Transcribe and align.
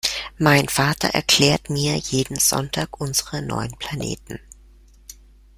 Mein 0.39 0.67
Vater 0.67 1.09
erklärt 1.09 1.69
mir 1.69 1.95
jeden 1.95 2.39
Sonntag 2.39 2.99
unsere 2.99 3.43
neun 3.43 3.69
Planeten. 3.77 4.39